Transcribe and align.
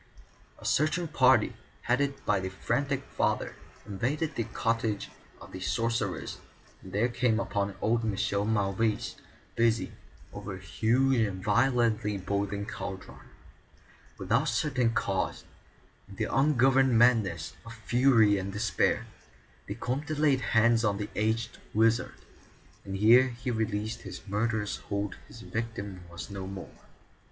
A 0.57 0.65
searching 0.65 1.07
party, 1.07 1.53
headed 1.81 2.25
by 2.25 2.39
the 2.39 2.49
frantic 2.49 3.03
father, 3.03 3.53
invaded 3.85 4.33
the 4.33 4.45
cottage 4.45 5.09
of 5.39 5.51
the 5.51 5.59
sorcerers 5.59 6.39
and 6.81 6.91
there 6.91 7.07
came 7.07 7.39
upon 7.39 7.75
old 7.83 8.03
Michel 8.03 8.43
Mauvais, 8.43 9.13
busy 9.55 9.91
over 10.33 10.55
a 10.55 10.59
huge 10.59 11.19
and 11.19 11.43
violently 11.43 12.17
boiling 12.17 12.65
cauldron. 12.65 13.19
Without 14.17 14.47
certain 14.49 14.91
cause, 14.91 15.43
in 16.09 16.15
the 16.15 16.35
ungoverned 16.35 16.97
madness 16.97 17.53
of 17.63 17.75
fury 17.75 18.39
and 18.39 18.51
despair, 18.51 19.05
the 19.67 19.75
Comte 19.75 20.17
laid 20.17 20.41
hands 20.41 20.83
on 20.83 20.97
the 20.97 21.09
aged 21.15 21.59
wizard, 21.75 22.15
and 22.83 22.97
ere 22.97 23.27
he 23.27 23.51
released 23.51 24.01
his 24.01 24.27
murderous 24.27 24.77
hold 24.77 25.17
his 25.27 25.41
victim 25.41 26.05
was 26.09 26.31
no 26.31 26.47
more. 26.47 26.73